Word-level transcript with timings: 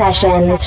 Sessions. 0.00 0.64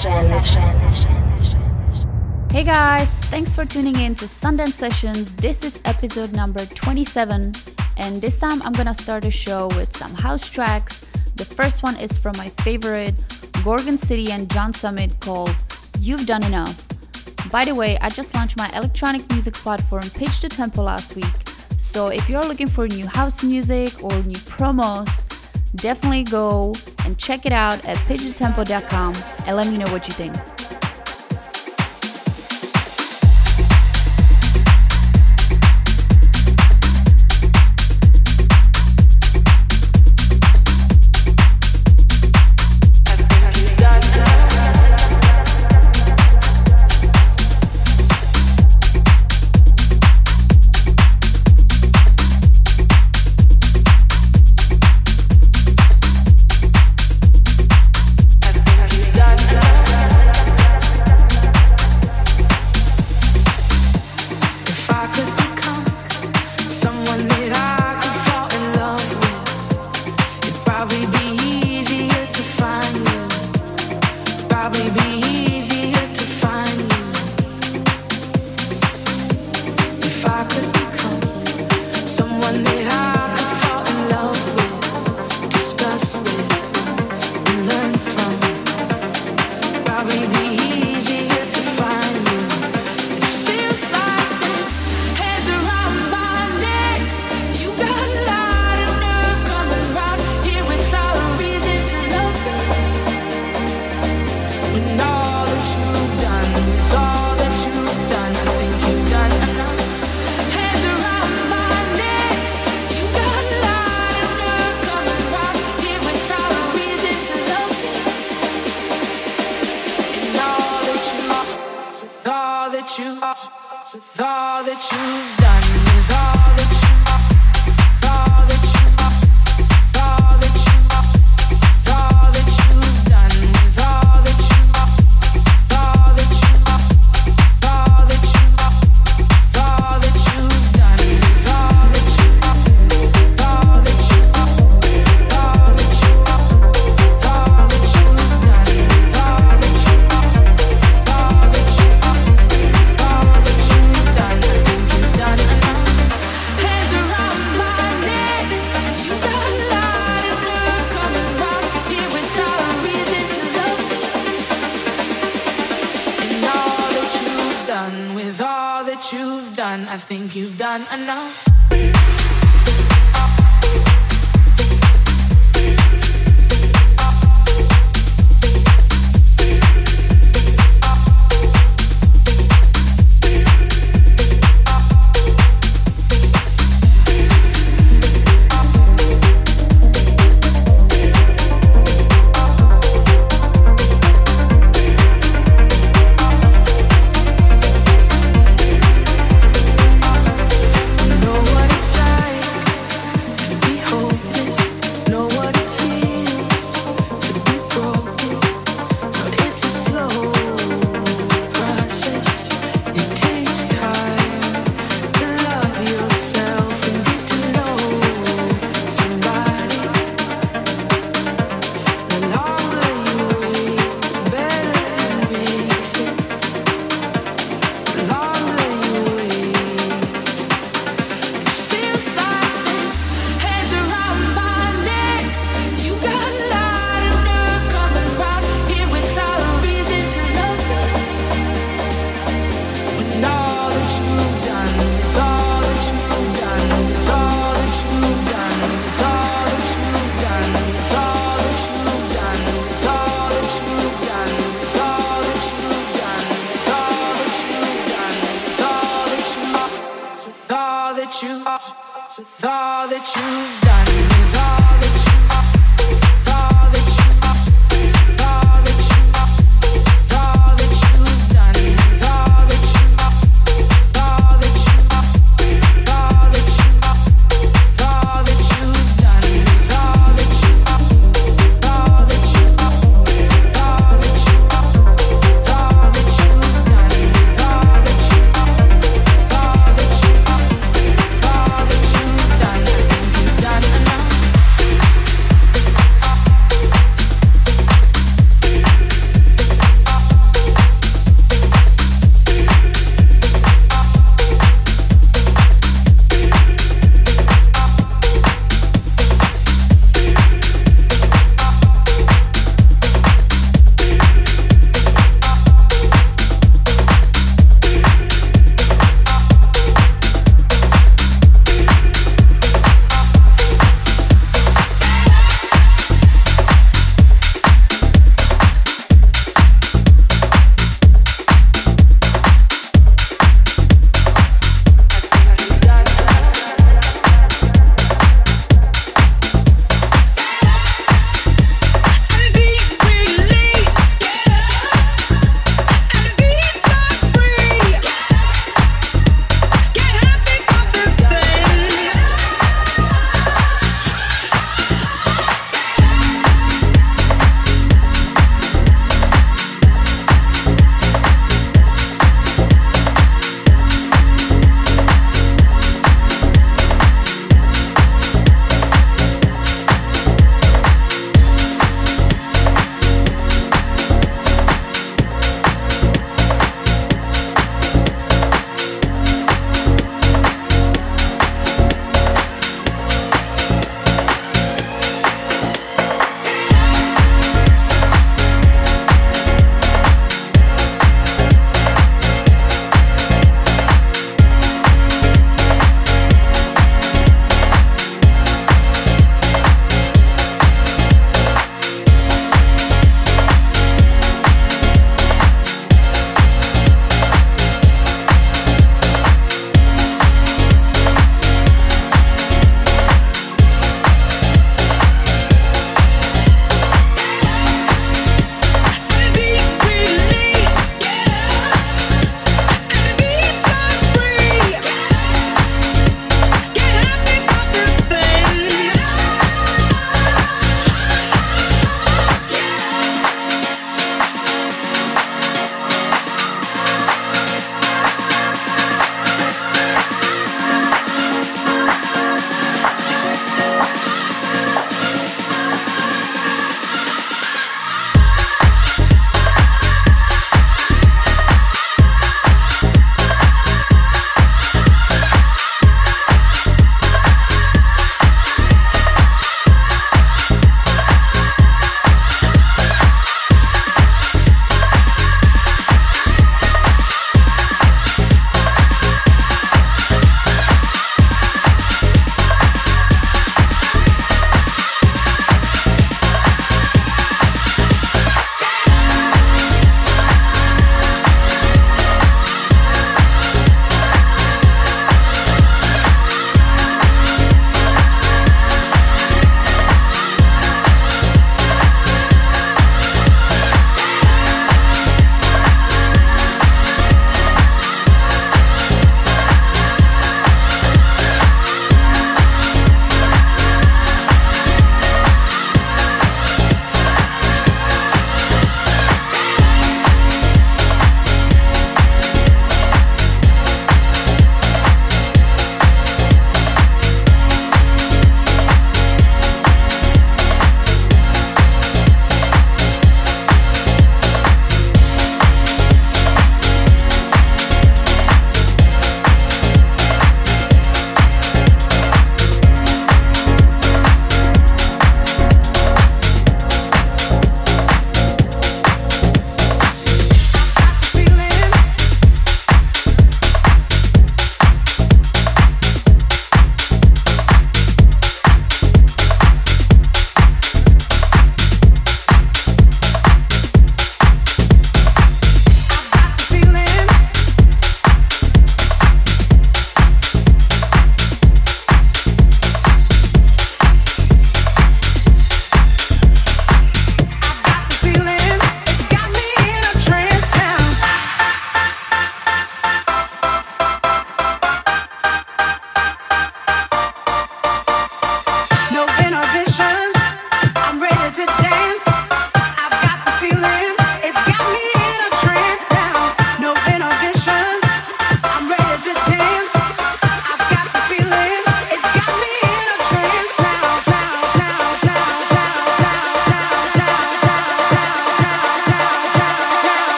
Hey 2.52 2.64
guys, 2.64 3.20
thanks 3.34 3.56
for 3.56 3.66
tuning 3.66 3.96
in 4.00 4.14
to 4.14 4.26
Sundance 4.26 4.74
Sessions. 4.74 5.36
This 5.38 5.66
is 5.66 5.80
episode 5.86 6.34
number 6.34 6.64
27, 6.68 7.52
and 7.98 8.22
this 8.22 8.40
time 8.40 8.62
I'm 8.62 8.74
gonna 8.74 8.94
start 8.94 9.26
a 9.26 9.32
show 9.32 9.70
with 9.70 9.98
some 9.98 10.14
house 10.14 10.48
tracks. 10.48 11.04
The 11.36 11.46
first 11.46 11.82
one 11.82 11.96
is 11.96 12.16
from 12.16 12.34
my 12.38 12.50
favorite 12.62 13.16
Gorgon 13.64 13.98
City 13.98 14.32
and 14.32 14.48
John 14.52 14.72
Summit 14.72 15.20
called 15.20 15.56
You've 16.00 16.28
Done 16.28 16.44
Enough. 16.44 16.86
By 17.50 17.66
the 17.66 17.74
way, 17.74 17.98
I 18.02 18.10
just 18.10 18.36
launched 18.36 18.56
my 18.56 18.70
electronic 18.78 19.28
music 19.32 19.56
platform 19.56 20.04
Pitch 20.14 20.42
the 20.42 20.50
Tempo 20.50 20.84
last 20.84 21.16
week. 21.16 21.36
So 21.80 22.10
if 22.10 22.30
you're 22.30 22.44
looking 22.44 22.68
for 22.68 22.88
new 22.88 23.08
house 23.08 23.44
music 23.44 24.04
or 24.04 24.12
new 24.12 24.42
promos, 24.46 25.26
definitely 25.76 26.24
go 26.26 26.76
and 27.06 27.18
check 27.18 27.46
it 27.46 27.52
out 27.52 27.84
at 27.86 27.98
pitchthetempo.com 28.08 29.14
and 29.46 29.56
let 29.56 29.68
me 29.68 29.78
know 29.78 29.92
what 29.92 30.08
you 30.08 30.14
think. 30.14 30.63
probably 74.64 74.90
be. 74.92 75.63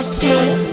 Just 0.00 0.14
stay. 0.14 0.70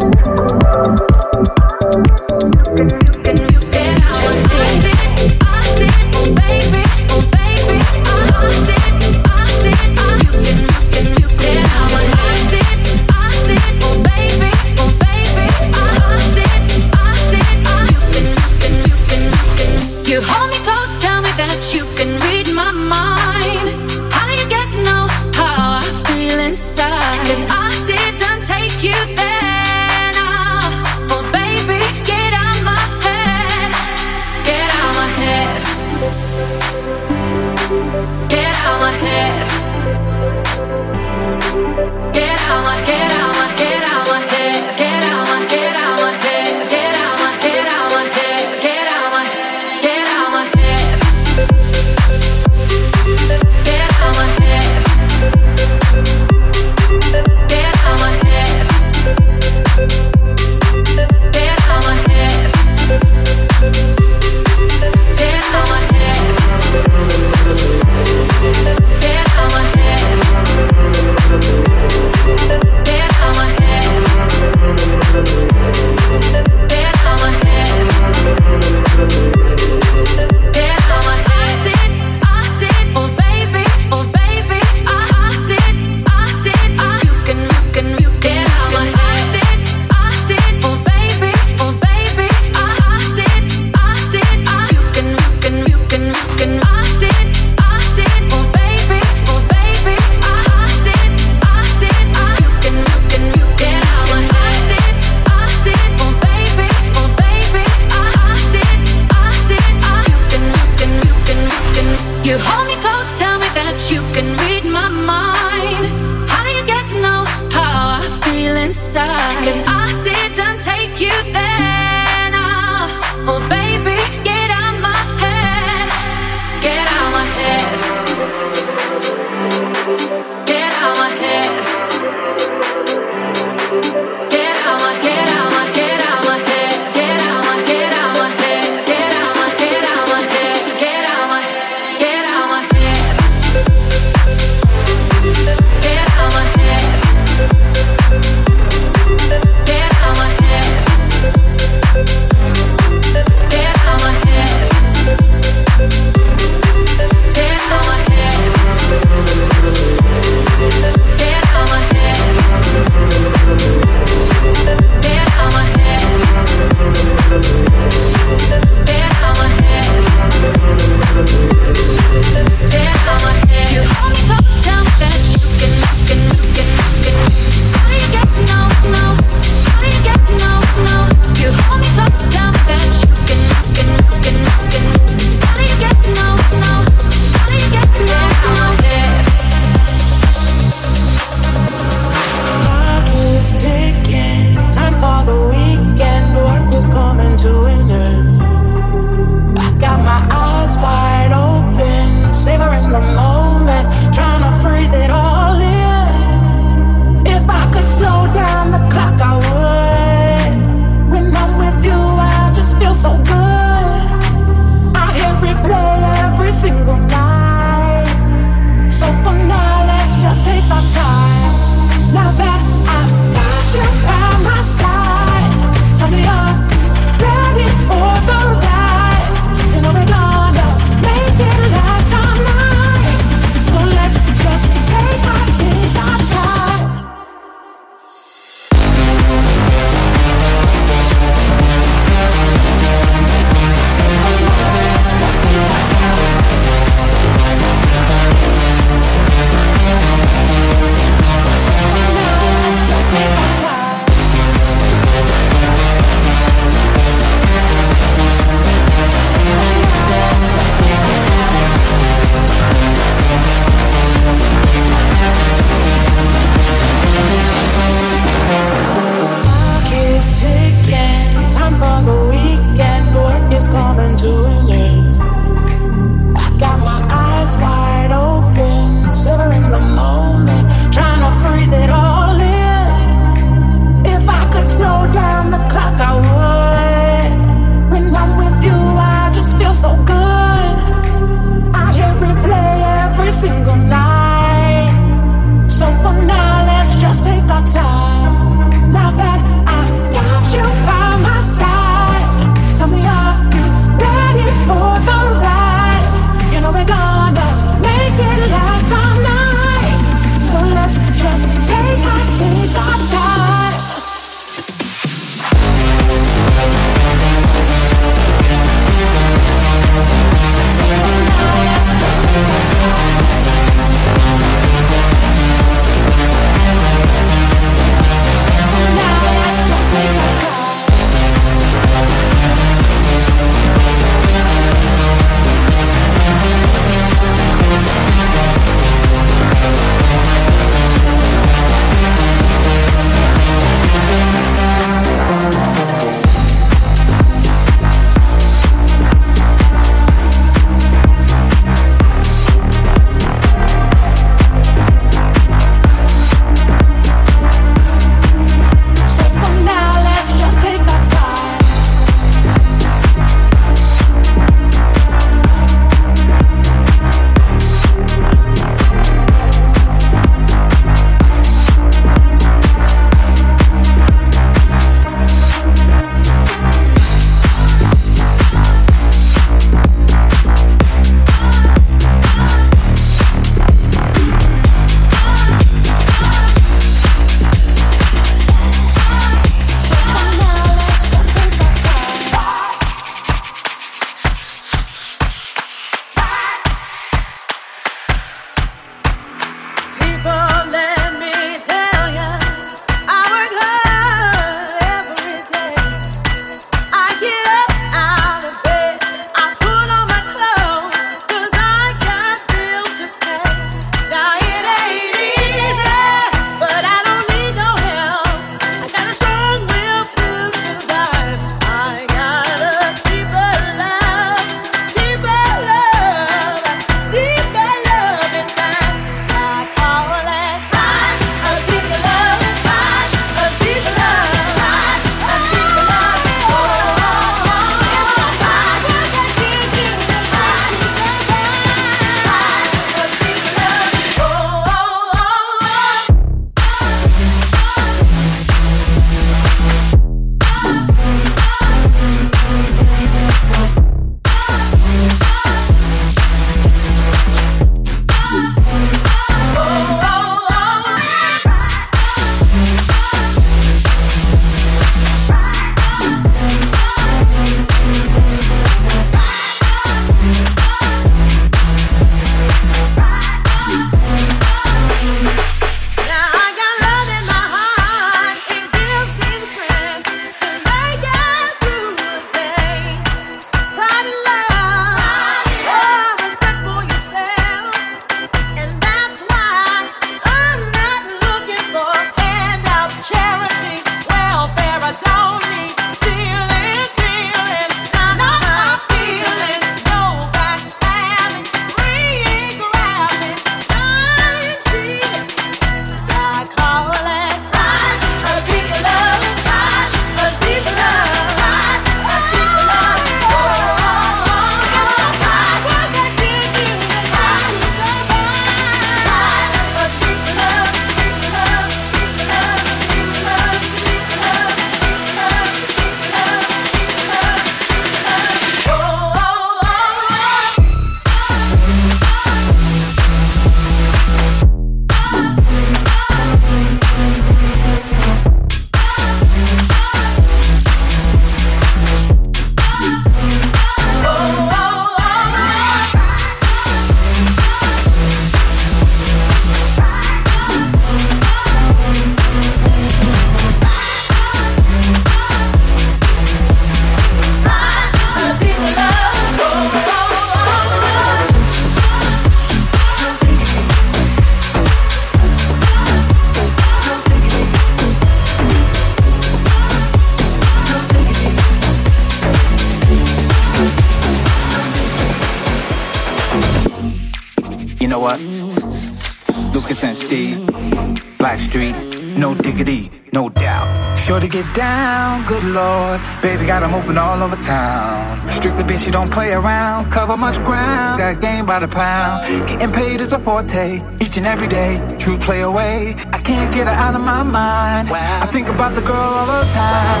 a 591.64 591.68
pound. 591.68 592.48
Getting 592.48 592.72
paid 592.72 593.00
is 593.00 593.12
a 593.12 593.18
forte, 593.18 593.80
each 594.00 594.16
and 594.16 594.26
every 594.26 594.48
day. 594.48 594.72
True 594.98 595.16
play 595.16 595.40
away, 595.40 595.94
I 596.12 596.18
can't 596.18 596.52
get 596.54 596.66
her 596.66 596.76
out 596.84 596.94
of 596.94 597.00
my 597.00 597.22
mind. 597.22 597.88
I 597.90 598.26
think 598.26 598.48
about 598.48 598.74
the 598.74 598.82
girl 598.82 599.10
all 599.18 599.26
the 599.26 599.48
time. 599.50 600.00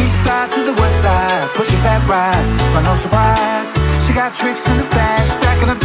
East 0.00 0.24
side 0.24 0.50
to 0.56 0.62
the 0.64 0.72
west 0.80 1.00
side, 1.02 1.48
pushing 1.54 1.80
back 1.80 2.02
rise, 2.08 2.48
but 2.72 2.82
no 2.82 2.96
surprise. 2.96 3.68
She 4.04 4.12
got 4.12 4.32
tricks 4.34 4.66
in 4.68 4.76
the 4.76 4.82
stash, 4.82 5.28
stacking 5.36 5.68
up 5.68 5.75